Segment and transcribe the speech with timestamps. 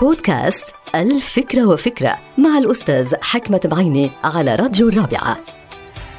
[0.00, 5.38] بودكاست الفكرة وفكرة مع الأستاذ حكمة بعيني على راديو الرابعة.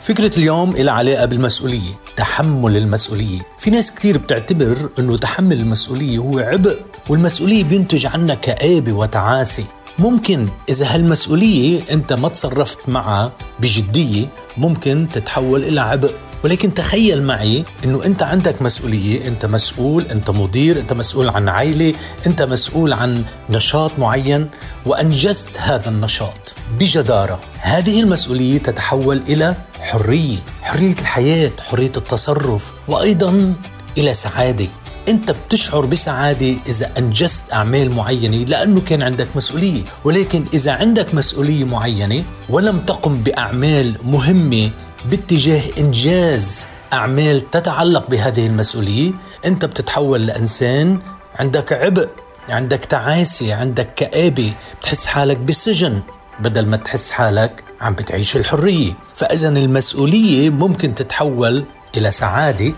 [0.00, 3.40] فكرة اليوم إلى علاقة بالمسؤولية تحمل المسؤولية.
[3.58, 6.76] في ناس كتير بتعتبر أنه تحمل المسؤولية هو عبء
[7.08, 9.64] والمسؤولية بينتج عنها كآبة وتعاسي
[9.98, 14.26] ممكن إذا هالمسؤولية أنت ما تصرفت معها بجدية
[14.56, 16.12] ممكن تتحول إلى عبء.
[16.44, 21.94] ولكن تخيل معي إنه أنت عندك مسؤولية أنت مسؤول أنت مدير أنت مسؤول عن عائلة
[22.26, 24.48] أنت مسؤول عن نشاط معين
[24.86, 27.40] وأنجزت هذا النشاط بجدارة.
[27.60, 33.54] هذه المسؤولية تتحول إلى حرية حرية الحياة حرية التصرف وأيضا
[33.98, 34.66] إلى سعادة.
[35.08, 39.82] أنت بتشعر بسعادة إذا أنجزت أعمال معينة لأنه كان عندك مسؤولية.
[40.04, 44.70] ولكن إذا عندك مسؤولية معينة ولم تقم بأعمال مهمة
[45.10, 49.12] باتجاه إنجاز أعمال تتعلق بهذه المسؤولية
[49.44, 50.98] أنت بتتحول لإنسان
[51.38, 52.08] عندك عبء
[52.48, 56.00] عندك تعاسة عندك كآبة بتحس حالك بسجن
[56.40, 58.94] بدل ما تحس حالك عم بتعيش الحرية.
[59.14, 61.64] فإذا المسؤولية ممكن تتحول
[61.96, 62.72] إلى سعادة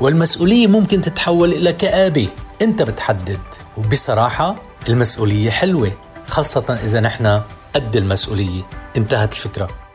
[0.00, 2.28] والمسؤولية ممكن تتحول إلى كآبة.
[2.62, 3.40] أنت بتحدد.
[3.76, 4.56] وبصراحة
[4.88, 5.92] المسؤولية حلوة
[6.26, 7.42] خاصة إذا نحن
[7.74, 8.62] قد المسؤولية.
[8.96, 9.68] انتهت الفكرة.